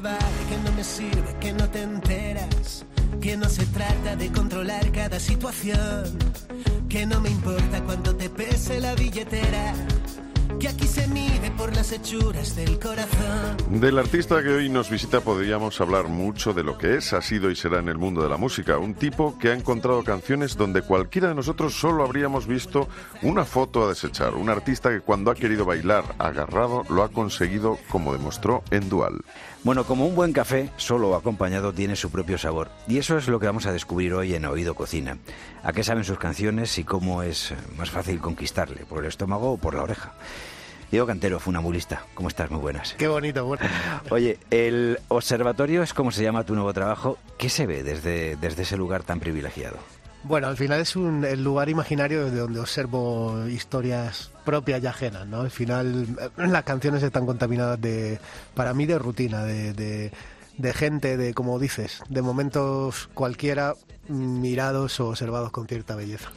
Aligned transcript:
me 0.00 0.10
que 0.48 0.56
no 0.64 0.72
me 0.76 0.82
sirve, 0.82 1.36
que 1.40 1.52
no 1.52 1.70
te 1.70 1.82
enteras, 1.82 2.84
que 3.20 3.36
no 3.36 3.48
se 3.48 3.64
trata 3.66 4.16
de 4.16 4.32
controlar 4.32 4.90
cada 4.90 5.20
situación, 5.20 6.18
que 6.88 7.06
no 7.06 7.20
me 7.20 7.30
importa 7.30 7.80
cuánto 7.84 8.16
te 8.16 8.28
pese 8.28 8.80
la 8.80 8.94
billetera 8.96 9.72
que 10.64 10.70
aquí 10.70 10.86
se 10.86 11.06
mide 11.08 11.50
por 11.58 11.76
las 11.76 11.92
hechuras 11.92 12.56
del 12.56 12.78
corazón. 12.78 13.54
Del 13.68 13.98
artista 13.98 14.42
que 14.42 14.48
hoy 14.48 14.70
nos 14.70 14.88
visita 14.88 15.20
podríamos 15.20 15.78
hablar 15.78 16.08
mucho 16.08 16.54
de 16.54 16.62
lo 16.62 16.78
que 16.78 16.96
es, 16.96 17.12
ha 17.12 17.20
sido 17.20 17.50
y 17.50 17.56
será 17.56 17.80
en 17.80 17.88
el 17.90 17.98
mundo 17.98 18.22
de 18.22 18.30
la 18.30 18.38
música. 18.38 18.78
Un 18.78 18.94
tipo 18.94 19.36
que 19.38 19.50
ha 19.50 19.52
encontrado 19.52 20.02
canciones 20.02 20.56
donde 20.56 20.80
cualquiera 20.80 21.28
de 21.28 21.34
nosotros 21.34 21.74
solo 21.74 22.02
habríamos 22.02 22.46
visto 22.46 22.88
una 23.20 23.44
foto 23.44 23.84
a 23.84 23.90
desechar. 23.90 24.36
Un 24.36 24.48
artista 24.48 24.88
que 24.88 25.02
cuando 25.02 25.30
ha 25.30 25.34
querido 25.34 25.66
bailar 25.66 26.14
agarrado 26.18 26.84
lo 26.88 27.02
ha 27.02 27.10
conseguido 27.10 27.78
como 27.90 28.14
demostró 28.14 28.62
en 28.70 28.88
Dual. 28.88 29.20
Bueno, 29.64 29.84
como 29.84 30.06
un 30.06 30.14
buen 30.14 30.32
café, 30.32 30.70
solo 30.78 31.10
o 31.10 31.14
acompañado 31.14 31.74
tiene 31.74 31.94
su 31.94 32.10
propio 32.10 32.38
sabor. 32.38 32.70
Y 32.88 32.96
eso 32.96 33.18
es 33.18 33.28
lo 33.28 33.38
que 33.38 33.46
vamos 33.46 33.66
a 33.66 33.72
descubrir 33.72 34.14
hoy 34.14 34.34
en 34.34 34.46
Oído 34.46 34.74
Cocina. 34.74 35.18
¿A 35.62 35.74
qué 35.74 35.84
saben 35.84 36.04
sus 36.04 36.18
canciones 36.18 36.78
y 36.78 36.84
cómo 36.84 37.22
es 37.22 37.52
más 37.76 37.90
fácil 37.90 38.20
conquistarle? 38.20 38.86
¿Por 38.86 39.00
el 39.00 39.06
estómago 39.06 39.52
o 39.52 39.56
por 39.58 39.74
la 39.74 39.82
oreja? 39.82 40.14
Diego 40.90 41.06
Cantero, 41.06 41.40
funambulista, 41.40 42.04
¿cómo 42.14 42.28
estás? 42.28 42.50
Muy 42.50 42.60
buenas. 42.60 42.94
Qué 42.94 43.08
bonito, 43.08 43.44
bueno. 43.44 43.64
Oye, 44.10 44.38
el 44.50 44.98
observatorio 45.08 45.82
es 45.82 45.92
como 45.94 46.12
se 46.12 46.22
llama 46.22 46.44
tu 46.44 46.54
nuevo 46.54 46.72
trabajo. 46.72 47.18
¿Qué 47.38 47.48
se 47.48 47.66
ve 47.66 47.82
desde, 47.82 48.36
desde 48.36 48.62
ese 48.62 48.76
lugar 48.76 49.02
tan 49.02 49.20
privilegiado? 49.20 49.78
Bueno, 50.24 50.48
al 50.48 50.56
final 50.56 50.80
es 50.80 50.96
un, 50.96 51.24
el 51.24 51.44
lugar 51.44 51.68
imaginario 51.68 52.24
desde 52.24 52.38
donde 52.38 52.58
observo 52.58 53.46
historias 53.46 54.30
propias 54.44 54.82
y 54.82 54.86
ajenas, 54.86 55.26
¿no? 55.26 55.42
Al 55.42 55.50
final 55.50 56.06
eh, 56.18 56.30
las 56.48 56.64
canciones 56.64 57.02
están 57.02 57.26
contaminadas 57.26 57.78
de, 57.80 58.18
para 58.54 58.72
mí, 58.72 58.86
de 58.86 58.98
rutina, 58.98 59.44
de, 59.44 59.74
de, 59.74 60.12
de 60.56 60.72
gente, 60.72 61.18
de, 61.18 61.34
como 61.34 61.58
dices, 61.58 62.02
de 62.08 62.22
momentos 62.22 63.10
cualquiera 63.12 63.74
mirados 64.08 64.98
o 65.00 65.08
observados 65.08 65.50
con 65.50 65.66
cierta 65.66 65.94
belleza. 65.94 66.30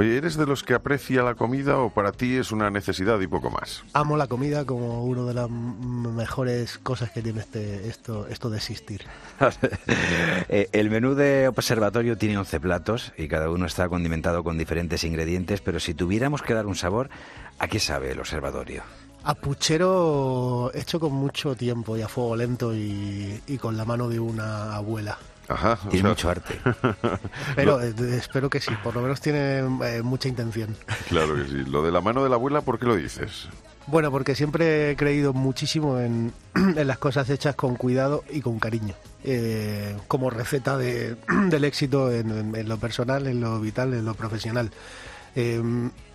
Oye, 0.00 0.16
¿eres 0.16 0.38
de 0.38 0.46
los 0.46 0.62
que 0.62 0.72
aprecia 0.72 1.22
la 1.22 1.34
comida 1.34 1.76
o 1.76 1.90
para 1.90 2.12
ti 2.12 2.36
es 2.36 2.52
una 2.52 2.70
necesidad 2.70 3.20
y 3.20 3.26
poco 3.26 3.50
más? 3.50 3.84
Amo 3.92 4.16
la 4.16 4.28
comida 4.28 4.64
como 4.64 5.04
una 5.04 5.24
de 5.24 5.34
las 5.34 5.50
mejores 5.50 6.78
cosas 6.78 7.10
que 7.10 7.20
tiene 7.20 7.40
este, 7.40 7.86
esto, 7.86 8.26
esto 8.28 8.48
de 8.48 8.56
existir. 8.56 9.02
Eh, 10.48 10.68
el 10.72 10.90
menú 10.90 11.14
de 11.14 11.48
observatorio 11.48 12.16
tiene 12.16 12.38
11 12.38 12.60
platos 12.60 13.12
y 13.16 13.28
cada 13.28 13.50
uno 13.50 13.66
está 13.66 13.88
condimentado 13.88 14.42
con 14.42 14.56
diferentes 14.58 15.04
ingredientes, 15.04 15.60
pero 15.60 15.78
si 15.78 15.94
tuviéramos 15.94 16.42
que 16.42 16.54
dar 16.54 16.66
un 16.66 16.74
sabor, 16.74 17.10
¿a 17.58 17.68
qué 17.68 17.78
sabe 17.78 18.12
el 18.12 18.20
observatorio? 18.20 18.82
A 19.22 19.34
puchero 19.34 20.72
hecho 20.74 20.98
con 20.98 21.12
mucho 21.12 21.54
tiempo 21.54 21.96
y 21.96 22.02
a 22.02 22.08
fuego 22.08 22.36
lento 22.36 22.74
y, 22.74 23.40
y 23.46 23.58
con 23.58 23.76
la 23.76 23.84
mano 23.84 24.08
de 24.08 24.18
una 24.18 24.74
abuela. 24.74 25.18
Ajá. 25.50 25.78
o 25.84 25.88
Tiene 25.88 26.00
sea, 26.02 26.08
mucho 26.10 26.30
arte. 26.30 26.60
Pero 27.56 27.80
eh, 27.82 27.92
espero 28.16 28.48
que 28.48 28.60
sí, 28.60 28.70
por 28.82 28.94
lo 28.94 29.02
menos 29.02 29.20
tiene 29.20 29.58
eh, 29.84 30.02
mucha 30.02 30.28
intención. 30.28 30.76
Claro 31.08 31.34
que 31.36 31.44
sí. 31.44 31.64
Lo 31.68 31.82
de 31.82 31.90
la 31.92 32.00
mano 32.00 32.22
de 32.22 32.28
la 32.30 32.36
abuela, 32.36 32.60
¿por 32.60 32.78
qué 32.78 32.86
lo 32.86 32.96
dices? 32.96 33.48
Bueno, 33.86 34.10
porque 34.12 34.34
siempre 34.36 34.90
he 34.92 34.96
creído 34.96 35.32
muchísimo 35.32 35.98
en, 35.98 36.32
en 36.54 36.86
las 36.86 36.98
cosas 36.98 37.28
hechas 37.30 37.56
con 37.56 37.74
cuidado 37.76 38.22
y 38.30 38.40
con 38.40 38.58
cariño. 38.60 38.94
Eh, 39.24 39.96
como 40.08 40.30
receta 40.30 40.78
de- 40.78 41.16
del 41.48 41.64
éxito 41.64 42.12
en, 42.12 42.30
en- 42.30 42.54
en 42.56 42.68
lo 42.68 42.78
personal, 42.78 43.26
en 43.26 43.40
lo 43.40 43.60
vital, 43.60 43.92
en 43.94 44.04
lo 44.04 44.14
profesional. 44.14 44.70
Eh, 45.34 45.60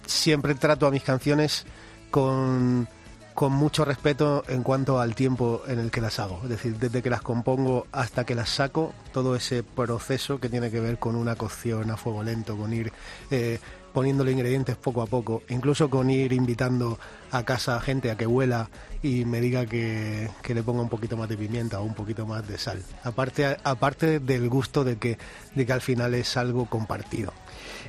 siempre 0.06 0.56
trato 0.56 0.88
a 0.88 0.92
mis 0.92 1.04
canciones 1.04 1.66
con, 2.12 2.88
con 3.36 3.52
mucho 3.52 3.84
respeto 3.84 4.44
en 4.48 4.64
cuanto 4.64 5.00
al 5.00 5.14
tiempo 5.14 5.62
en 5.68 5.78
el 5.78 5.92
que 5.92 6.00
las 6.00 6.20
hago. 6.20 6.40
Es 6.44 6.50
decir, 6.50 6.78
desde 6.78 7.04
que 7.04 7.10
las 7.10 7.22
compongo 7.22 7.86
hasta 7.92 8.26
que 8.26 8.34
las 8.34 8.50
saco, 8.50 8.94
todo 9.12 9.36
ese 9.36 9.62
proceso 9.62 10.40
que 10.40 10.48
tiene 10.48 10.72
que 10.72 10.80
ver 10.80 10.98
con 10.98 11.18
una 11.18 11.36
cocción 11.36 11.92
a 11.92 11.98
fuego 11.98 12.24
lento, 12.24 12.56
con 12.58 12.72
ir 12.74 12.94
eh, 13.30 13.60
poniéndole 13.96 14.34
ingredientes 14.34 14.76
poco 14.76 15.02
a 15.02 15.08
poco, 15.08 15.42
incluso 15.48 15.90
con 15.90 16.10
ir 16.10 16.34
invitando 16.34 17.00
a 17.32 17.44
casa 17.46 17.78
a 17.78 17.80
gente 17.80 18.12
a 18.12 18.18
que 18.18 18.28
huela 18.28 18.70
y 19.02 19.24
me 19.24 19.40
diga 19.40 19.66
que, 19.66 20.30
que 20.44 20.54
le 20.54 20.64
ponga 20.64 20.82
un 20.82 20.90
poquito 20.90 21.16
más 21.16 21.30
de 21.30 21.38
pimienta 21.38 21.80
o 21.80 21.84
un 21.84 21.94
poquito 21.94 22.26
más 22.26 22.46
de 22.46 22.58
sal. 22.58 22.84
Aparte, 23.06 23.56
aparte 23.64 24.20
del 24.20 24.50
gusto 24.50 24.84
de 24.84 24.98
que, 24.98 25.18
de 25.56 25.66
que 25.66 25.72
al 25.72 25.80
final 25.80 26.14
es 26.14 26.36
algo 26.36 26.66
compartido. 26.66 27.32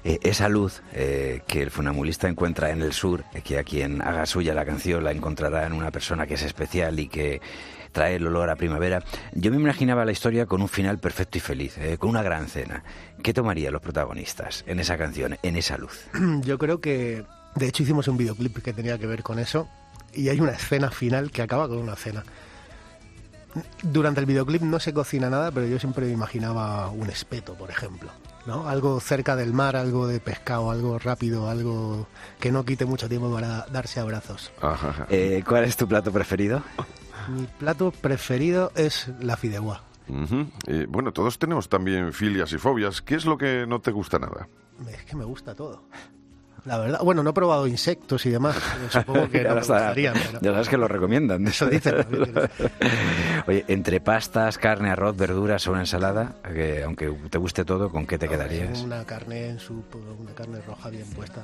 Eh, 0.04 0.20
esa 0.22 0.48
luz 0.48 0.82
eh, 0.92 1.42
que 1.48 1.62
el 1.62 1.72
funambulista 1.72 2.28
encuentra 2.28 2.70
en 2.70 2.82
el 2.82 2.92
sur, 2.92 3.24
eh, 3.34 3.42
que 3.42 3.58
a 3.58 3.64
quien 3.64 4.00
haga 4.02 4.26
suya 4.26 4.54
la 4.54 4.64
canción 4.64 5.02
la 5.02 5.10
encontrará 5.10 5.66
en 5.66 5.72
una 5.72 5.90
persona 5.90 6.28
que 6.28 6.34
es 6.34 6.42
especial 6.42 7.00
y 7.00 7.08
que 7.08 7.40
trae 7.90 8.14
el 8.14 8.26
olor 8.28 8.50
a 8.50 8.54
primavera. 8.54 9.02
Yo 9.32 9.50
me 9.50 9.56
imaginaba 9.56 10.04
la 10.04 10.12
historia 10.12 10.46
con 10.46 10.62
un 10.62 10.68
final 10.68 10.98
perfecto 10.98 11.38
y 11.38 11.40
feliz, 11.40 11.76
con 11.98 12.10
una 12.10 12.22
gran 12.22 12.46
cena. 12.46 12.84
¿Qué 13.22 13.32
tomarían 13.32 13.72
los 13.72 13.80
protagonistas 13.80 14.64
en 14.68 14.80
esa 14.80 14.98
canción, 14.98 15.38
en 15.42 15.56
esa 15.56 15.78
luz? 15.78 15.95
Yo 16.42 16.58
creo 16.58 16.80
que, 16.80 17.24
de 17.54 17.68
hecho, 17.68 17.82
hicimos 17.82 18.08
un 18.08 18.16
videoclip 18.16 18.58
que 18.62 18.72
tenía 18.72 18.98
que 18.98 19.06
ver 19.06 19.22
con 19.22 19.38
eso 19.38 19.68
y 20.12 20.28
hay 20.28 20.40
una 20.40 20.52
escena 20.52 20.90
final 20.90 21.30
que 21.30 21.42
acaba 21.42 21.68
con 21.68 21.78
una 21.78 21.96
cena. 21.96 22.24
Durante 23.82 24.20
el 24.20 24.26
videoclip 24.26 24.62
no 24.62 24.78
se 24.80 24.92
cocina 24.92 25.30
nada, 25.30 25.50
pero 25.50 25.66
yo 25.66 25.78
siempre 25.78 26.06
me 26.06 26.12
imaginaba 26.12 26.90
un 26.90 27.08
espeto, 27.08 27.54
por 27.54 27.70
ejemplo. 27.70 28.10
¿no? 28.46 28.68
Algo 28.68 29.00
cerca 29.00 29.34
del 29.34 29.52
mar, 29.52 29.76
algo 29.76 30.06
de 30.06 30.20
pescado, 30.20 30.70
algo 30.70 30.98
rápido, 30.98 31.50
algo 31.50 32.06
que 32.38 32.52
no 32.52 32.64
quite 32.64 32.84
mucho 32.84 33.08
tiempo 33.08 33.32
para 33.32 33.66
darse 33.66 34.00
abrazos. 34.00 34.52
Ajá, 34.60 34.90
ajá. 34.90 35.06
Eh, 35.10 35.42
¿Cuál 35.46 35.64
es 35.64 35.76
tu 35.76 35.88
plato 35.88 36.12
preferido? 36.12 36.62
Mi 37.28 37.46
plato 37.58 37.90
preferido 37.90 38.72
es 38.76 39.10
la 39.20 39.36
fideuá. 39.36 39.82
Eh, 40.66 40.86
bueno, 40.88 41.12
todos 41.12 41.38
tenemos 41.38 41.68
también 41.68 42.12
filias 42.12 42.52
y 42.52 42.58
fobias. 42.58 43.02
¿Qué 43.02 43.16
es 43.16 43.24
lo 43.24 43.36
que 43.36 43.66
no 43.66 43.80
te 43.80 43.90
gusta 43.90 44.18
nada? 44.18 44.48
Es 44.90 45.04
que 45.04 45.16
me 45.16 45.24
gusta 45.24 45.54
todo. 45.54 45.84
La 46.64 46.78
verdad, 46.78 46.98
bueno, 47.04 47.22
no 47.22 47.30
he 47.30 47.32
probado 47.32 47.68
insectos 47.68 48.26
y 48.26 48.30
demás. 48.30 48.56
Supongo 48.90 49.28
que 49.28 49.38
no 49.42 49.44
Ya 49.44 49.48
me 49.50 49.54
lo 49.60 49.62
sabes- 49.64 49.82
gustarían, 49.84 50.14
pero 50.14 50.40
ya 50.40 50.50
sabes 50.52 50.68
que 50.68 50.76
lo 50.76 50.88
recomiendan. 50.88 51.46
eso 51.46 51.66
dicen. 51.66 51.94
¿no? 52.10 52.26
Oye, 53.46 53.64
entre 53.68 54.00
pastas, 54.00 54.58
carne, 54.58 54.90
arroz, 54.90 55.16
verduras 55.16 55.64
o 55.68 55.70
una 55.70 55.80
ensalada, 55.80 56.34
que 56.52 56.82
aunque 56.82 57.08
te 57.30 57.38
guste 57.38 57.64
todo, 57.64 57.90
¿con 57.90 58.04
qué 58.06 58.18
te 58.18 58.28
quedarías? 58.28 58.80
Una 58.82 59.04
carne 59.04 59.50
en 59.50 59.58
su, 59.60 59.84
una 60.18 60.32
carne 60.34 60.60
roja 60.60 60.90
bien 60.90 61.06
puesta. 61.10 61.42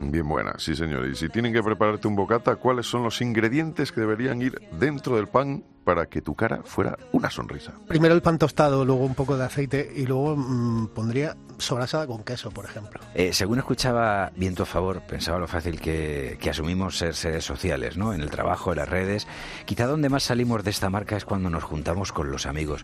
Bien 0.00 0.28
buena, 0.28 0.54
sí 0.58 0.74
señor. 0.74 1.06
Y 1.08 1.14
si 1.14 1.28
tienen 1.28 1.52
que 1.52 1.62
prepararte 1.62 2.08
un 2.08 2.16
bocata, 2.16 2.56
¿cuáles 2.56 2.86
son 2.86 3.02
los 3.04 3.20
ingredientes 3.20 3.92
que 3.92 4.00
deberían 4.00 4.42
ir 4.42 4.60
dentro 4.72 5.16
del 5.16 5.28
pan 5.28 5.62
para 5.88 6.04
que 6.04 6.20
tu 6.20 6.34
cara 6.34 6.60
fuera 6.66 6.98
una 7.12 7.30
sonrisa? 7.30 7.72
Primero 7.86 8.14
el 8.14 8.20
pan 8.20 8.36
tostado, 8.36 8.84
luego 8.84 9.06
un 9.06 9.14
poco 9.14 9.38
de 9.38 9.46
aceite 9.46 9.90
y 9.96 10.04
luego 10.04 10.36
mm, 10.36 10.88
pondría 10.88 11.34
sobrasada 11.56 12.06
con 12.06 12.24
queso, 12.24 12.50
por 12.50 12.66
ejemplo. 12.66 13.00
Eh, 13.14 13.32
según 13.32 13.58
escuchaba 13.58 14.30
Viento 14.36 14.64
a 14.64 14.66
Favor, 14.66 15.00
pensaba 15.00 15.38
lo 15.38 15.48
fácil 15.48 15.80
que, 15.80 16.36
que 16.38 16.50
asumimos 16.50 16.98
ser 16.98 17.14
seres 17.14 17.46
sociales, 17.46 17.96
¿no? 17.96 18.12
En 18.12 18.20
el 18.20 18.28
trabajo, 18.28 18.72
en 18.72 18.76
las 18.76 18.88
redes. 18.90 19.26
Quizá 19.64 19.86
donde 19.86 20.10
más 20.10 20.24
salimos 20.24 20.62
de 20.62 20.72
esta 20.72 20.90
marca 20.90 21.16
es 21.16 21.24
cuando 21.24 21.48
nos 21.48 21.64
juntamos 21.64 22.12
con 22.12 22.30
los 22.30 22.44
amigos. 22.44 22.82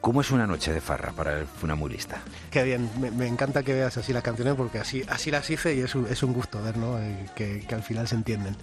¿Cómo 0.00 0.20
es 0.20 0.30
una 0.30 0.46
noche 0.46 0.72
de 0.72 0.80
farra 0.80 1.10
para 1.10 1.40
el 1.40 1.46
funambulista? 1.46 2.22
Qué 2.52 2.62
bien, 2.62 2.88
me, 3.00 3.10
me 3.10 3.26
encanta 3.26 3.64
que 3.64 3.74
veas 3.74 3.96
así 3.96 4.12
las 4.12 4.22
canciones 4.22 4.54
porque 4.54 4.78
así, 4.78 5.02
así 5.08 5.32
las 5.32 5.50
hice 5.50 5.74
y 5.74 5.80
es 5.80 5.96
un, 5.96 6.06
es 6.06 6.22
un 6.22 6.32
gusto 6.32 6.62
ver 6.62 6.76
¿no? 6.76 7.00
Eh, 7.00 7.26
que, 7.34 7.64
que 7.66 7.74
al 7.74 7.82
final 7.82 8.06
se 8.06 8.14
entienden. 8.14 8.56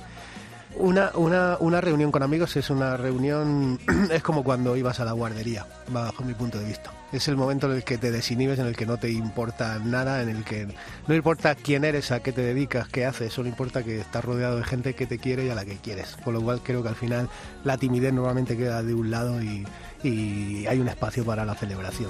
Una, 0.82 1.12
una, 1.14 1.58
una 1.60 1.80
reunión 1.80 2.12
con 2.12 2.24
amigos 2.24 2.56
es 2.58 2.72
una 2.72 2.98
reunión, 2.98 3.80
es 4.12 4.24
como 4.24 4.44
cuando 4.44 4.76
ibas 4.76 5.00
a 5.00 5.06
la 5.06 5.12
guardería, 5.12 5.68
bajo 5.90 6.24
mi 6.24 6.34
punto 6.34 6.58
de 6.58 6.66
vista. 6.66 6.92
Es 7.12 7.28
el 7.28 7.38
momento 7.38 7.70
en 7.70 7.78
el 7.78 7.84
que 7.84 8.00
te 8.00 8.10
desinhibes, 8.10 8.58
en 8.58 8.66
el 8.66 8.76
que 8.76 8.88
no 8.88 8.98
te 8.98 9.12
importa 9.12 9.78
nada, 9.78 10.24
en 10.24 10.30
el 10.30 10.44
que 10.44 10.68
no 11.08 11.14
importa 11.14 11.54
quién 11.54 11.86
eres, 11.86 12.12
a 12.12 12.24
qué 12.24 12.32
te 12.32 12.42
dedicas, 12.42 12.88
qué 12.88 13.06
haces, 13.06 13.32
solo 13.32 13.48
importa 13.48 13.84
que 13.84 14.00
estás 14.00 14.26
rodeado 14.26 14.58
de 14.58 14.64
gente 14.64 14.96
que 14.96 15.06
te 15.06 15.20
quiere 15.20 15.46
y 15.46 15.50
a 15.52 15.56
la 15.56 15.66
que 15.66 15.78
quieres. 15.78 16.18
Con 16.24 16.34
lo 16.34 16.42
cual 16.42 16.62
creo 16.64 16.82
que 16.82 16.90
al 16.90 16.96
final 16.96 17.30
la 17.64 17.78
timidez 17.78 18.12
normalmente 18.12 18.58
queda 18.58 18.82
de 18.82 18.96
un 18.96 19.12
lado 19.12 19.40
y, 19.40 19.68
y 20.02 20.66
hay 20.66 20.80
un 20.80 20.88
espacio 20.88 21.24
para 21.24 21.46
la 21.46 21.54
celebración. 21.54 22.10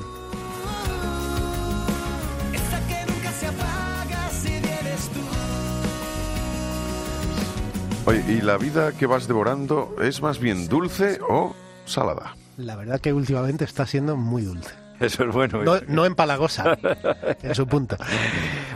Oye, 8.12 8.24
¿y 8.28 8.42
la 8.42 8.58
vida 8.58 8.92
que 8.92 9.06
vas 9.06 9.26
devorando 9.26 9.96
es 10.02 10.22
más 10.22 10.38
bien 10.38 10.68
dulce 10.68 11.22
o 11.30 11.56
salada? 11.86 12.36
La 12.58 12.76
verdad 12.76 13.00
que 13.00 13.14
últimamente 13.14 13.64
está 13.64 13.86
siendo 13.86 14.18
muy 14.18 14.42
dulce. 14.42 14.76
Eso 15.00 15.24
es 15.24 15.34
bueno. 15.34 15.64
No, 15.64 15.80
no 15.88 16.06
empalagosa, 16.06 16.78
en 17.42 17.56
su 17.56 17.68
punto. 17.68 17.96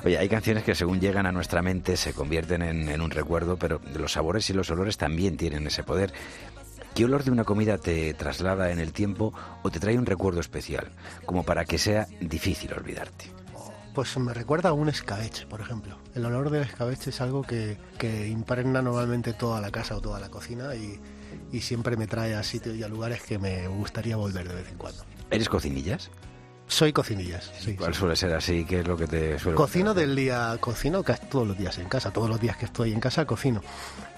Oye, 0.06 0.18
hay 0.18 0.30
canciones 0.30 0.64
que 0.64 0.74
según 0.74 1.02
llegan 1.02 1.26
a 1.26 1.34
nuestra 1.34 1.62
mente 1.62 1.98
se 1.98 2.14
convierten 2.14 2.62
en, 2.62 2.88
en 2.88 3.02
un 3.02 3.12
recuerdo, 3.12 3.58
pero 3.58 3.82
los 3.94 4.14
sabores 4.14 4.50
y 4.50 4.54
los 4.54 4.70
olores 4.70 4.98
también 4.98 5.36
tienen 5.36 5.68
ese 5.68 5.84
poder. 5.84 6.14
¿Qué 6.94 7.04
olor 7.04 7.26
de 7.26 7.32
una 7.32 7.44
comida 7.44 7.78
te 7.78 8.14
traslada 8.14 8.72
en 8.72 8.80
el 8.80 8.94
tiempo 8.94 9.34
o 9.64 9.70
te 9.70 9.82
trae 9.82 9.98
un 9.98 10.06
recuerdo 10.06 10.40
especial, 10.40 10.88
como 11.26 11.44
para 11.44 11.66
que 11.66 11.78
sea 11.78 12.08
difícil 12.22 12.72
olvidarte? 12.72 13.35
Pues 13.96 14.18
me 14.18 14.34
recuerda 14.34 14.70
a 14.70 14.74
un 14.74 14.90
escabeche, 14.90 15.46
por 15.48 15.62
ejemplo. 15.62 15.98
El 16.14 16.26
olor 16.26 16.50
del 16.50 16.64
escabeche 16.64 17.12
es 17.12 17.22
algo 17.22 17.44
que, 17.44 17.78
que 17.98 18.28
impregna 18.28 18.82
normalmente 18.82 19.32
toda 19.32 19.62
la 19.62 19.72
casa 19.72 19.96
o 19.96 20.02
toda 20.02 20.20
la 20.20 20.30
cocina 20.30 20.76
y, 20.76 21.00
y 21.54 21.62
siempre 21.62 21.96
me 21.96 22.06
trae 22.06 22.36
a 22.36 22.44
sitios 22.44 22.76
y 22.76 22.84
a 22.84 22.90
lugares 22.90 23.22
que 23.24 23.40
me 23.40 23.70
gustaría 23.70 24.18
volver 24.18 24.50
de 24.50 24.56
vez 24.56 24.70
en 24.70 24.78
cuando. 24.78 25.02
¿Eres 25.32 25.48
cocinillas? 25.48 26.12
Soy 26.68 26.92
cocinillas, 26.92 27.52
sí. 27.60 27.76
¿Cuál 27.76 27.94
suele 27.94 28.16
ser 28.16 28.34
así? 28.34 28.66
¿Qué 28.66 28.80
es 28.80 28.88
lo 28.88 28.98
que 28.98 29.08
te 29.08 29.40
suele 29.40 29.56
Cocino 29.56 29.92
gustar? 29.92 30.08
del 30.08 30.16
día, 30.16 30.58
cocino 30.60 31.04
casi 31.04 31.28
todos 31.28 31.48
los 31.48 31.58
días 31.58 31.78
en 31.78 31.88
casa, 31.88 32.12
todos 32.12 32.28
los 32.28 32.42
días 32.42 32.58
que 32.58 32.66
estoy 32.66 32.92
en 32.92 33.00
casa 33.00 33.26
cocino. 33.26 33.62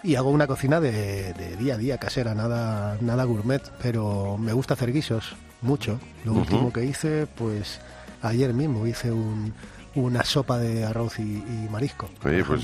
Y 0.02 0.16
hago 0.16 0.30
una 0.32 0.48
cocina 0.48 0.80
de, 0.80 1.34
de 1.34 1.56
día 1.58 1.76
a 1.76 1.78
día, 1.78 1.98
casera, 2.00 2.34
nada, 2.34 2.98
nada 3.02 3.26
gourmet, 3.26 3.62
pero 3.82 4.38
me 4.38 4.54
gusta 4.54 4.74
hacer 4.76 4.92
guisos, 4.94 5.36
mucho. 5.62 6.00
Lo 6.24 6.34
último 6.34 6.72
que 6.72 6.86
hice, 6.86 7.28
pues 7.28 7.82
ayer 8.22 8.54
mismo 8.54 8.86
hice 8.88 9.12
un- 9.12 9.54
una 9.96 10.24
sopa 10.24 10.60
de 10.60 10.86
arroz 10.86 11.18
y, 11.18 11.24
y 11.24 11.68
marisco. 11.72 12.08
Oye, 12.24 12.44
pues 12.44 12.62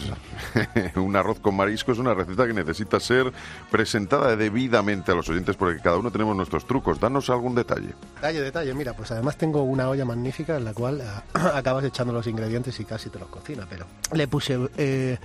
un 0.95 1.15
arroz 1.15 1.39
con 1.39 1.55
marisco 1.55 1.91
es 1.91 1.97
una 1.97 2.13
receta 2.13 2.45
que 2.45 2.53
necesita 2.53 2.99
ser 2.99 3.33
presentada 3.71 4.35
debidamente 4.35 5.11
a 5.11 5.15
los 5.15 5.27
oyentes 5.29 5.55
porque 5.55 5.81
cada 5.81 5.97
uno 5.97 6.11
tenemos 6.11 6.35
nuestros 6.35 6.67
trucos. 6.67 6.99
Danos 6.99 7.31
algún 7.31 7.55
detalle. 7.55 7.95
Detalle, 8.15 8.41
detalle, 8.41 8.73
mira, 8.75 8.93
pues 8.93 9.09
además 9.11 9.35
tengo 9.37 9.63
una 9.63 9.89
olla 9.89 10.05
magnífica 10.05 10.57
en 10.57 10.65
la 10.65 10.73
cual 10.75 11.01
ah, 11.01 11.23
acabas 11.55 11.83
echando 11.85 12.13
los 12.13 12.27
ingredientes 12.27 12.79
y 12.79 12.85
casi 12.85 13.09
te 13.09 13.17
los 13.17 13.29
cocina, 13.29 13.65
pero 13.67 13.87
le 14.11 14.27
puse, 14.27 14.59
eh, 14.77 15.17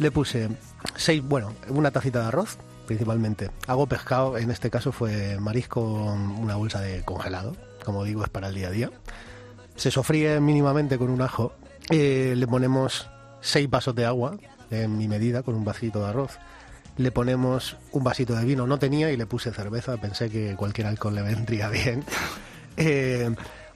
le 0.00 0.10
puse 0.10 0.50
seis, 0.96 1.22
bueno, 1.22 1.54
una 1.68 1.90
tacita 1.90 2.20
de 2.20 2.26
arroz, 2.26 2.58
principalmente. 2.86 3.50
Hago 3.68 3.86
pescado, 3.86 4.36
en 4.36 4.50
este 4.50 4.68
caso 4.68 4.92
fue 4.92 5.38
marisco, 5.40 5.80
una 5.80 6.56
bolsa 6.56 6.80
de 6.82 7.02
congelado, 7.06 7.56
como 7.86 8.04
digo, 8.04 8.22
es 8.22 8.28
para 8.28 8.48
el 8.48 8.54
día 8.54 8.68
a 8.68 8.70
día. 8.70 8.90
Se 9.76 9.90
sofríe 9.90 10.38
mínimamente 10.40 10.98
con 10.98 11.10
un 11.10 11.22
ajo, 11.22 11.52
eh, 11.90 12.34
le 12.36 12.46
ponemos 12.46 13.08
seis 13.40 13.68
vasos 13.68 13.94
de 13.94 14.04
agua, 14.06 14.36
en 14.70 14.96
mi 14.96 15.08
medida, 15.08 15.42
con 15.42 15.54
un 15.54 15.64
vasito 15.64 16.00
de 16.00 16.08
arroz. 16.10 16.38
Le 16.96 17.10
ponemos 17.10 17.76
un 17.92 18.04
vasito 18.04 18.34
de 18.34 18.44
vino, 18.44 18.66
no 18.66 18.78
tenía 18.78 19.10
y 19.10 19.16
le 19.16 19.26
puse 19.26 19.50
cerveza, 19.52 19.96
pensé 19.96 20.28
que 20.30 20.54
cualquier 20.56 20.86
alcohol 20.86 21.14
le 21.14 21.22
vendría 21.22 21.68
bien. 21.68 22.04
Eh, 22.78 23.28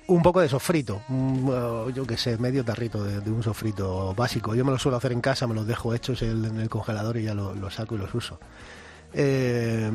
un 0.06 0.22
poco 0.22 0.40
de 0.40 0.48
sofrito, 0.48 1.02
uh, 1.10 1.90
yo 1.90 2.06
qué 2.06 2.16
sé, 2.16 2.38
medio 2.38 2.64
tarrito 2.64 3.04
de, 3.04 3.31
un 3.31 3.42
sofrito 3.42 4.14
básico. 4.14 4.54
Yo 4.54 4.64
me 4.64 4.70
lo 4.70 4.78
suelo 4.78 4.96
hacer 4.96 5.12
en 5.12 5.20
casa, 5.20 5.46
me 5.46 5.52
los 5.54 5.66
dejo 5.66 5.92
hechos 5.94 6.22
en, 6.22 6.58
el 6.58 6.70
congelador 6.70 7.19
y 7.19 7.25
ya 7.25 7.34
lo- 7.34 7.54
los 7.54 7.75
saco 7.75 7.94
y 7.96 7.99
los 7.99 8.14
uso. 8.14 8.40
Eh, 9.12 9.90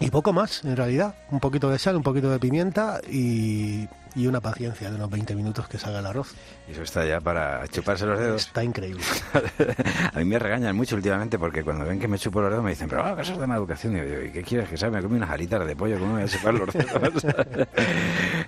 y 0.00 0.10
poco 0.10 0.32
más, 0.32 0.64
en 0.64 0.76
realidad. 0.76 1.14
Un 1.30 1.38
poquito 1.38 1.70
de 1.70 1.78
sal, 1.78 1.94
un 1.94 2.02
poquito 2.02 2.30
de 2.30 2.40
pimienta 2.40 3.00
y, 3.08 3.86
y 4.14 4.26
una 4.26 4.40
paciencia 4.40 4.90
de 4.90 4.96
unos 4.96 5.10
20 5.10 5.34
minutos 5.34 5.68
que 5.68 5.78
salga 5.78 6.00
el 6.00 6.06
arroz. 6.06 6.34
Eso 6.68 6.82
está 6.82 7.04
ya 7.04 7.20
para 7.20 7.66
chuparse 7.68 8.06
los 8.06 8.18
dedos. 8.18 8.46
Está 8.46 8.64
increíble. 8.64 9.02
a 10.12 10.18
mí 10.18 10.24
me 10.24 10.38
regañan 10.38 10.76
mucho 10.76 10.96
últimamente 10.96 11.38
porque 11.38 11.62
cuando 11.62 11.84
ven 11.84 11.98
que 11.98 12.08
me 12.08 12.18
chupo 12.18 12.40
los 12.40 12.50
dedos 12.50 12.64
me 12.64 12.70
dicen, 12.70 12.88
pero 12.88 13.04
ah, 13.04 13.14
que 13.16 13.22
eso 13.22 13.32
es 13.32 13.38
de 13.38 13.46
mala 13.46 13.58
educación. 13.58 13.96
Y 13.96 13.98
yo 13.98 14.22
¿y 14.22 14.30
qué 14.32 14.42
quieres 14.42 14.68
que 14.68 14.76
sea? 14.76 14.90
Me 14.90 15.02
comí 15.02 15.16
unas 15.16 15.30
alitas 15.30 15.66
de 15.66 15.76
pollo, 15.76 15.98
¿cómo 15.98 16.14
me 16.14 16.22
voy 16.22 16.22
a 16.22 16.28
chupar 16.28 16.54
los 16.54 16.72
dedos? 16.72 17.26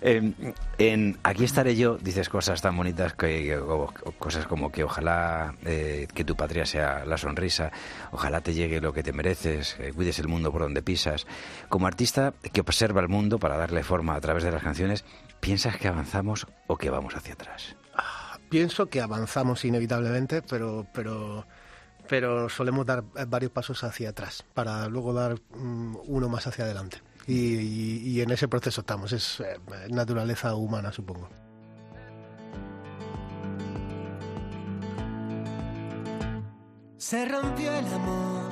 en, 0.00 0.55
en 0.78 1.19
Aquí 1.22 1.44
estaré 1.44 1.76
yo 1.76 1.96
dices 1.99 2.28
cosas 2.28 2.61
tan 2.61 2.76
bonitas 2.76 3.14
que, 3.14 3.56
o 3.56 3.93
cosas 4.19 4.46
como 4.46 4.70
que 4.70 4.84
ojalá 4.84 5.55
eh, 5.64 6.06
que 6.14 6.25
tu 6.25 6.37
patria 6.37 6.66
sea 6.66 7.05
la 7.05 7.16
sonrisa, 7.16 7.72
ojalá 8.12 8.40
te 8.40 8.55
llegue 8.55 8.81
lo 8.81 8.93
que 8.93 9.02
te 9.02 9.12
mereces, 9.12 9.76
eh, 9.81 9.93
cuides 9.94 10.19
el 10.19 10.28
mundo 10.28 10.52
por 10.52 10.62
donde 10.62 10.82
pisas. 10.82 11.26
Como 11.69 11.87
artista 11.87 12.34
que 12.52 12.61
observa 12.61 13.00
el 13.00 13.08
mundo 13.08 13.38
para 13.38 13.56
darle 13.56 13.82
forma 13.82 14.14
a 14.14 14.20
través 14.20 14.44
de 14.44 14.52
las 14.52 14.62
canciones, 14.62 15.05
¿piensas 15.55 15.77
que 15.77 15.87
avanzamos 15.87 16.49
o 16.67 16.77
que 16.77 16.91
vamos 16.91 17.15
hacia 17.15 17.35
atrás? 17.35 17.77
Pienso 18.49 18.87
que 18.89 19.01
avanzamos 19.01 19.65
inevitablemente, 19.65 20.43
pero, 20.43 20.85
pero, 20.93 21.47
pero 22.09 22.49
solemos 22.49 22.85
dar 22.85 23.05
varios 23.29 23.53
pasos 23.53 23.85
hacia 23.85 24.11
atrás 24.11 24.45
para 24.53 24.89
luego 24.89 25.12
dar 25.12 25.37
mm, 25.55 25.97
uno 26.09 26.29
más 26.29 26.49
hacia 26.49 26.65
adelante. 26.65 27.01
Y, 27.29 27.55
y- 27.55 27.99
y 28.09 28.21
en 28.21 28.33
ese 28.33 28.49
proceso 28.49 28.81
estamos, 28.81 29.12
es 29.12 29.39
eh, 29.41 29.61
naturaleza 29.91 30.56
humana, 30.56 30.91
supongo. 30.91 31.29
Se 36.97 37.25
rompió 37.27 37.73
el 37.73 37.87
amor 37.95 38.50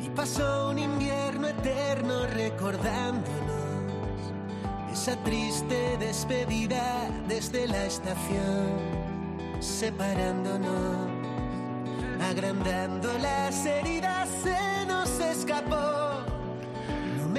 y 0.00 0.08
pasó 0.10 0.70
un 0.70 0.78
invierno 0.78 1.48
eterno 1.48 2.26
recordándonos 2.26 3.51
esa 4.92 5.16
triste 5.24 5.96
despedida 5.98 7.08
desde 7.26 7.66
la 7.66 7.86
estación, 7.86 8.76
separándonos, 9.58 11.08
agrandando 12.20 13.10
las 13.18 13.64
heridas, 13.64 14.28
se 14.42 14.86
nos 14.86 15.18
escapó. 15.18 16.02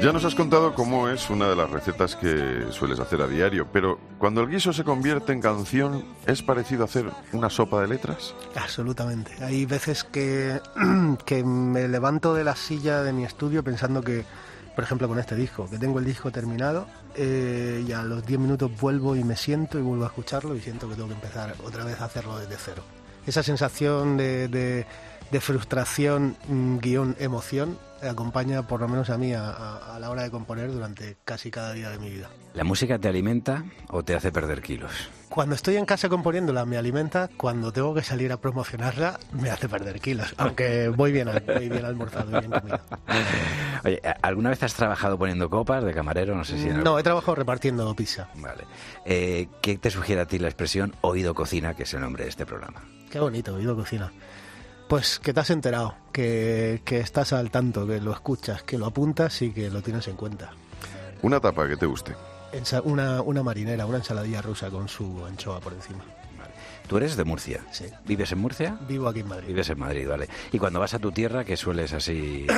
Ya 0.01 0.11
nos 0.11 0.25
has 0.25 0.33
contado 0.33 0.73
cómo 0.73 1.07
es 1.07 1.29
una 1.29 1.47
de 1.47 1.55
las 1.55 1.69
recetas 1.69 2.15
que 2.15 2.65
sueles 2.71 2.99
hacer 2.99 3.21
a 3.21 3.27
diario, 3.27 3.67
pero 3.71 3.99
cuando 4.17 4.41
el 4.41 4.49
guiso 4.49 4.73
se 4.73 4.83
convierte 4.83 5.31
en 5.31 5.39
canción, 5.39 6.03
¿es 6.25 6.41
parecido 6.41 6.81
a 6.81 6.85
hacer 6.85 7.05
una 7.33 7.51
sopa 7.51 7.81
de 7.81 7.87
letras? 7.87 8.33
Absolutamente. 8.55 9.31
Hay 9.43 9.67
veces 9.67 10.03
que, 10.03 10.59
que 11.25 11.43
me 11.43 11.87
levanto 11.87 12.33
de 12.33 12.43
la 12.43 12.55
silla 12.55 13.03
de 13.03 13.13
mi 13.13 13.23
estudio 13.23 13.63
pensando 13.63 14.01
que, 14.01 14.25
por 14.75 14.83
ejemplo, 14.83 15.07
con 15.07 15.19
este 15.19 15.35
disco, 15.35 15.69
que 15.69 15.77
tengo 15.77 15.99
el 15.99 16.05
disco 16.05 16.31
terminado 16.31 16.87
eh, 17.15 17.83
y 17.87 17.91
a 17.91 18.01
los 18.03 18.25
10 18.25 18.39
minutos 18.39 18.71
vuelvo 18.79 19.15
y 19.15 19.23
me 19.23 19.35
siento 19.35 19.77
y 19.77 19.81
vuelvo 19.81 20.03
a 20.05 20.07
escucharlo 20.07 20.55
y 20.55 20.61
siento 20.61 20.87
que 20.89 20.95
tengo 20.95 21.07
que 21.09 21.13
empezar 21.15 21.53
otra 21.63 21.83
vez 21.83 21.99
a 22.01 22.05
hacerlo 22.05 22.37
desde 22.39 22.55
cero. 22.57 22.83
Esa 23.27 23.43
sensación 23.43 24.17
de, 24.17 24.47
de- 24.47 24.85
de 25.31 25.41
frustración, 25.41 26.35
mm, 26.47 26.77
guion, 26.79 27.15
emoción, 27.19 27.77
acompaña 28.09 28.67
por 28.67 28.81
lo 28.81 28.87
menos 28.87 29.09
a 29.09 29.17
mí 29.17 29.33
a- 29.33 29.49
a- 29.49 29.95
a 29.95 29.99
la 29.99 30.09
hora 30.09 30.23
de 30.23 30.31
componer 30.31 30.71
durante 30.71 31.17
casi 31.25 31.51
cada 31.51 31.73
día 31.73 31.89
de 31.89 31.97
mi 31.99 32.09
vida. 32.09 32.29
¿La 32.53 32.63
música 32.63 32.99
te 32.99 33.07
alimenta 33.07 33.63
o 33.89 34.03
te 34.03 34.15
hace 34.15 34.31
perder 34.31 34.61
kilos? 34.61 34.91
Cuando 35.29 35.55
estoy 35.55 35.77
en 35.77 35.85
casa 35.85 36.09
componiéndola 36.09 36.63
me 36.65 36.77
alimenta, 36.77 37.27
cuando 37.37 37.71
tengo 37.73 37.95
que 37.95 38.03
salir 38.03 38.31
a 38.31 38.37
promocionarla 38.37 39.19
me 39.31 39.49
hace 39.49 39.67
perder 39.67 39.99
kilos, 39.99 40.35
aunque 40.37 40.89
voy 40.89 41.11
bien, 41.11 41.27
voy 41.47 41.69
bien 41.69 41.83
almorzado 41.85 42.29
y 42.37 42.39
bien 42.39 42.51
comido. 42.51 42.79
Oye, 43.83 43.99
¿alguna 44.21 44.49
vez 44.51 44.61
has 44.63 44.75
trabajado 44.75 45.17
poniendo 45.17 45.49
copas 45.49 45.83
de 45.83 45.93
camarero? 45.93 46.35
No 46.35 46.43
sé 46.43 46.57
si... 46.59 46.69
No, 46.69 46.99
he 46.99 47.03
trabajado 47.03 47.35
repartiendo 47.35 47.93
pizza. 47.95 48.27
Vale. 48.35 48.63
Eh, 49.05 49.47
¿Qué 49.61 49.77
te 49.79 49.89
sugiere 49.89 50.21
a 50.21 50.25
ti 50.27 50.37
la 50.37 50.47
expresión 50.47 50.95
oído 51.01 51.33
cocina, 51.33 51.73
que 51.73 51.83
es 51.83 51.93
el 51.95 52.01
nombre 52.01 52.23
de 52.25 52.29
este 52.29 52.45
programa? 52.45 52.83
Qué 53.09 53.19
bonito, 53.19 53.55
oído 53.55 53.75
cocina. 53.75 54.11
Pues 54.87 55.19
que 55.19 55.33
te 55.33 55.39
has 55.39 55.49
enterado, 55.49 55.95
que, 56.11 56.81
que 56.85 56.99
estás 56.99 57.33
al 57.33 57.49
tanto, 57.49 57.87
que 57.87 57.99
lo 57.99 58.11
escuchas, 58.11 58.63
que 58.63 58.77
lo 58.77 58.85
apuntas 58.85 59.41
y 59.41 59.51
que 59.51 59.69
lo 59.69 59.81
tienes 59.81 60.07
en 60.07 60.15
cuenta. 60.15 60.51
Una 61.21 61.39
tapa 61.39 61.67
que 61.67 61.77
te 61.77 61.85
guste. 61.85 62.15
Una, 62.83 63.21
una 63.21 63.41
marinera, 63.41 63.85
una 63.85 63.97
ensaladilla 63.97 64.41
rusa 64.41 64.69
con 64.69 64.87
su 64.87 65.25
anchoa 65.25 65.59
por 65.59 65.73
encima. 65.73 66.03
Tú 66.87 66.97
eres 66.97 67.15
de 67.15 67.23
Murcia. 67.23 67.61
Sí. 67.71 67.85
¿Vives 68.05 68.31
en 68.33 68.39
Murcia? 68.39 68.77
Vivo 68.87 69.07
aquí 69.07 69.21
en 69.21 69.27
Madrid. 69.29 69.47
Vives 69.47 69.69
en 69.69 69.79
Madrid, 69.79 70.07
vale. 70.07 70.27
Y 70.51 70.59
cuando 70.59 70.79
vas 70.79 70.93
a 70.93 70.99
tu 70.99 71.11
tierra, 71.11 71.43
¿qué 71.43 71.57
sueles 71.57 71.93
así? 71.93 72.45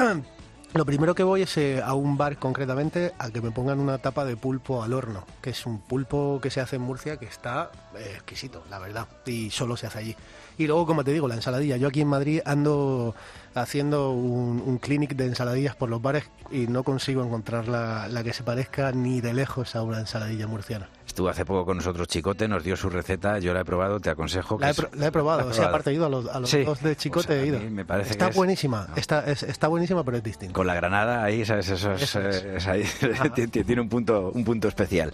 Lo 0.76 0.86
primero 0.86 1.16
que 1.16 1.24
voy 1.24 1.44
es 1.44 1.56
eh, 1.56 1.82
a 1.82 1.94
un 1.94 2.18
bar 2.18 2.36
concretamente 2.36 3.14
a 3.18 3.30
que 3.30 3.40
me 3.40 3.50
pongan 3.50 3.80
una 3.80 3.98
tapa 3.98 4.26
de 4.26 4.36
pulpo 4.36 4.84
al 4.84 4.92
horno, 4.92 5.24
que 5.42 5.52
es 5.52 5.66
un 5.66 5.80
pulpo 5.80 6.42
que 6.42 6.50
se 6.50 6.60
hace 6.60 6.76
en 6.76 6.82
Murcia 6.82 7.16
que 7.16 7.28
está 7.28 7.72
eh, 7.98 8.12
exquisito, 8.16 8.62
la 8.70 8.78
verdad, 8.80 9.08
y 9.26 9.52
solo 9.52 9.78
se 9.78 9.88
hace 9.88 10.00
allí. 10.00 10.16
Y 10.58 10.68
luego, 10.68 10.86
como 10.86 11.06
te 11.06 11.14
digo, 11.14 11.30
la 11.30 11.36
ensaladilla. 11.36 11.78
Yo 11.78 11.88
aquí 11.88 12.02
en 12.02 12.10
Madrid 12.10 12.42
ando 12.44 13.16
haciendo 13.54 14.12
un, 14.12 14.62
un 14.66 14.78
clinic 14.78 15.16
de 15.16 15.28
ensaladillas 15.28 15.78
por 15.78 15.90
los 15.90 16.02
bares 16.02 16.26
y 16.52 16.68
no 16.68 16.84
consigo 16.84 17.24
encontrar 17.24 17.70
la, 17.70 18.10
la 18.10 18.22
que 18.26 18.34
se 18.34 18.44
parezca 18.44 18.92
ni 18.92 19.22
de 19.22 19.34
lejos 19.34 19.78
a 19.78 19.82
una 19.82 20.02
ensaladilla 20.02 20.46
murciana. 20.46 20.90
Estuvo 21.16 21.30
hace 21.30 21.46
poco 21.46 21.64
con 21.66 21.78
nosotros 21.78 22.10
Chicote, 22.10 22.46
nos 22.46 22.62
dio 22.62 22.76
su 22.76 22.90
receta, 22.90 23.40
yo 23.40 23.54
la 23.54 23.62
he 23.62 23.64
probado, 23.64 24.02
te 24.02 24.10
aconsejo 24.10 24.58
que... 24.58 24.66
La 24.66 24.72
he, 24.72 24.74
pro- 24.74 24.90
la 24.96 25.08
he 25.08 25.12
probado, 25.14 25.40
¿La 25.40 25.46
o 25.46 25.54
sea, 25.54 25.68
aparte 25.68 25.92
he 25.92 25.94
ido 25.94 26.06
a 26.08 26.10
los, 26.10 26.28
a 26.28 26.42
los 26.42 26.50
Sí. 26.50 26.66
dos 26.66 26.82
de 26.84 26.98
Chicote, 26.98 27.28
Pues 27.28 27.40
he 27.40 27.46
ido. 27.48 27.60
me 27.72 27.86
parece 27.86 28.12
está 28.12 28.26
que 28.26 28.32
es- 28.32 28.36
buenísima, 28.36 28.88
No. 28.90 28.96
está, 28.98 29.22
es- 29.24 29.44
está 29.44 29.70
buenísima, 29.70 30.04
pero 30.04 30.18
es 30.18 30.24
distinta. 30.24 30.54
Con 30.54 30.68
la 30.68 30.74
granada 30.74 31.24
ahí, 31.24 31.46
¿sabes? 31.46 31.70
Eso 31.70 31.94
es, 31.94 32.02
Eso 32.02 32.20
es. 32.20 32.44
eh, 32.44 32.56
es 32.58 32.68
ahí. 32.68 32.84
Ti- 33.34 33.48
ti- 33.48 33.64
tiene 33.64 33.82
un 33.82 33.88
punto, 33.88 34.30
un 34.34 34.44
punto 34.44 34.68
especial. 34.68 35.14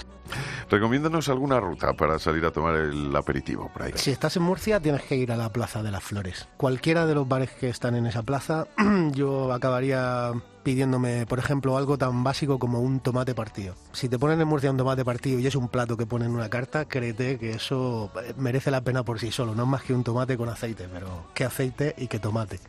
Recomiéndanos 0.72 1.30
alguna 1.30 1.60
ruta 1.60 1.94
para 1.94 2.18
salir 2.18 2.44
a 2.46 2.52
tomar 2.52 2.74
el 2.78 3.16
aperitivo 3.16 3.70
por 3.72 3.84
ahí. 3.84 3.92
Si 3.94 4.10
estás 4.10 4.36
en 4.38 4.42
Murcia, 4.42 4.80
tienes 4.80 5.04
que 5.04 5.16
ir 5.16 5.32
a 5.32 5.38
la 5.38 5.50
Plaza 5.50 5.84
de 5.84 5.92
las 5.92 6.04
Flores. 6.04 6.48
Cualquiera 6.58 7.06
de 7.06 7.14
los 7.14 7.28
bares 7.28 7.52
que 7.52 7.70
están 7.70 7.94
en 7.94 8.08
esa 8.08 8.24
plaza, 8.24 8.66
yo 9.12 9.54
acabaría 9.54 10.32
pidiéndome, 10.64 11.26
por 11.26 11.40
ejemplo, 11.40 11.78
algo 11.78 11.98
tan 11.98 12.24
básico 12.24 12.60
como 12.60 12.80
un 12.80 13.00
tomate 13.00 13.34
partido. 13.34 13.76
Si 13.92 14.10
te 14.10 14.20
ponen 14.20 14.40
en 14.42 14.48
Murcia 14.48 14.72
un 14.72 14.78
tomate 14.78 15.04
partido 15.04 15.40
y 15.40 15.48
es 15.48 15.56
un 15.56 15.68
plato 15.68 15.98
que 15.98 16.06
ponen 16.06 16.30
en 16.30 16.36
una 16.36 16.50
carta, 16.50 16.86
créete 16.86 17.38
que 17.38 17.52
eso 17.52 18.12
eh, 18.24 18.34
merece 18.38 18.72
la 18.72 18.82
pena 18.82 19.04
por 19.04 19.20
sí 19.20 19.32
solo. 19.32 19.56
No 19.56 19.64
es 19.64 19.70
más 19.70 19.84
que 19.84 19.94
un 19.94 20.04
tomate 20.04 20.38
con 20.38 20.50
aceite, 20.50 20.88
pero 20.92 21.28
qué 21.34 21.46
aceite 21.46 21.96
y 21.98 22.08
qué 22.08 22.20
tomate. 22.20 22.60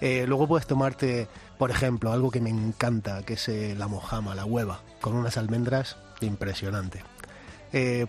Eh, 0.00 0.24
luego 0.26 0.48
puedes 0.48 0.66
tomarte, 0.66 1.28
por 1.58 1.70
ejemplo, 1.70 2.12
algo 2.12 2.30
que 2.30 2.40
me 2.40 2.50
encanta, 2.50 3.22
que 3.22 3.34
es 3.34 3.48
eh, 3.48 3.74
la 3.76 3.86
mojama, 3.86 4.34
la 4.34 4.44
hueva, 4.44 4.80
con 5.00 5.14
unas 5.14 5.36
almendras 5.36 5.96
impresionante. 6.20 7.02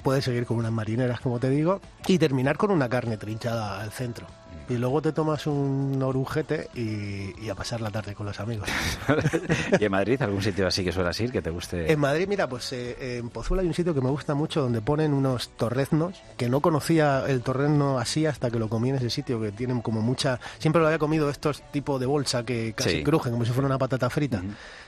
Puedes 0.03 0.25
seguir 0.25 0.45
con 0.45 0.57
unas 0.57 0.73
marineras, 0.73 1.21
como 1.21 1.39
te 1.39 1.49
digo, 1.49 1.79
y 2.05 2.17
terminar 2.17 2.57
con 2.57 2.69
una 2.69 2.89
carne 2.89 3.15
trinchada 3.15 3.79
al 3.79 3.91
centro. 3.91 4.27
Y 4.69 4.77
luego 4.77 5.01
te 5.01 5.11
tomas 5.11 5.45
un 5.47 6.01
orujete 6.01 6.69
y, 6.75 7.49
a 7.49 7.55
pasar 7.55 7.81
la 7.81 7.91
tarde 7.91 8.15
con 8.15 8.25
los 8.25 8.39
amigos. 8.39 8.67
¿Y 9.79 9.83
en 9.83 9.91
Madrid 9.91 10.21
algún 10.21 10.41
sitio 10.41 10.65
así 10.65 10.83
que 10.83 10.91
suelas 10.91 11.19
ir 11.19 11.31
que 11.31 11.41
te 11.41 11.49
guste? 11.49 11.91
En 11.91 11.99
Madrid, 11.99 12.27
mira, 12.27 12.47
pues 12.47 12.71
eh, 12.73 13.17
en 13.17 13.29
Pozuelo 13.29 13.61
hay 13.61 13.67
un 13.67 13.73
sitio 13.73 13.93
que 13.93 14.01
me 14.01 14.09
gusta 14.09 14.33
mucho 14.33 14.61
donde 14.61 14.81
ponen 14.81 15.13
unos 15.13 15.49
torreznos, 15.49 16.21
que 16.37 16.49
no 16.49 16.61
conocía 16.61 17.25
el 17.27 17.41
torrezno 17.41 17.99
así 17.99 18.25
hasta 18.25 18.49
que 18.49 18.59
lo 18.59 18.69
comí 18.69 18.89
en 18.89 18.95
ese 18.95 19.09
sitio, 19.09 19.39
que 19.41 19.51
tienen 19.51 19.81
como 19.81 20.01
mucha... 20.01 20.39
Siempre 20.59 20.81
lo 20.81 20.87
había 20.87 20.99
comido 20.99 21.29
estos 21.29 21.61
tipos 21.71 21.99
de 21.99 22.05
bolsa 22.05 22.43
que 22.43 22.73
casi 22.73 23.03
crujen, 23.03 23.33
como 23.33 23.45
si 23.45 23.51
fuera 23.51 23.67
una 23.67 23.77
patata 23.77 24.09
frita. 24.09 24.41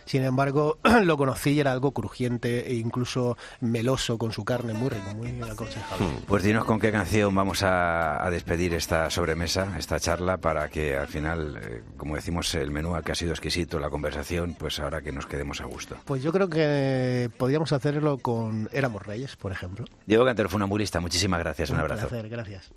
Sin 0.05 0.23
embargo, 0.23 0.79
lo 1.03 1.17
conocí 1.17 1.51
y 1.51 1.59
era 1.59 1.71
algo 1.71 1.91
crujiente 1.91 2.71
e 2.71 2.75
incluso 2.75 3.37
meloso 3.59 4.17
con 4.17 4.31
su 4.31 4.43
carne, 4.45 4.73
muy 4.73 4.89
rico, 4.89 5.13
muy 5.15 5.41
aconsejable. 5.41 6.07
Pues 6.25 6.43
dinos 6.43 6.65
con 6.65 6.79
qué 6.79 6.91
canción 6.91 7.35
vamos 7.35 7.61
a 7.63 8.27
despedir 8.31 8.73
esta 8.73 9.09
sobremesa 9.09 9.64
esta 9.77 9.99
charla, 9.99 10.37
para 10.37 10.69
que 10.69 10.95
al 10.95 11.07
final, 11.07 11.59
eh, 11.61 11.83
como 11.97 12.15
decimos, 12.15 12.53
el 12.55 12.71
menú 12.71 12.95
que 13.03 13.11
ha 13.11 13.15
sido 13.15 13.31
exquisito, 13.31 13.79
la 13.79 13.89
conversación, 13.89 14.55
pues 14.57 14.79
ahora 14.79 15.01
que 15.01 15.11
nos 15.11 15.25
quedemos 15.25 15.61
a 15.61 15.65
gusto. 15.65 15.97
Pues 16.05 16.23
yo 16.23 16.31
creo 16.31 16.49
que 16.49 17.29
podríamos 17.37 17.71
hacerlo 17.71 18.17
con 18.17 18.69
Éramos 18.71 19.05
Reyes, 19.05 19.35
por 19.35 19.51
ejemplo. 19.51 19.85
Diego 20.05 20.25
Cantero, 20.25 20.49
funambulista, 20.49 20.99
muchísimas 20.99 21.39
gracias, 21.39 21.69
un, 21.69 21.79
abrazo. 21.79 22.07
Placer, 22.07 22.29
gracias. 22.29 22.71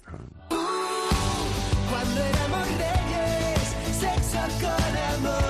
Cuando 1.90 2.20
éramos 2.20 2.68
reyes, 2.78 3.76
sexo 3.98 5.47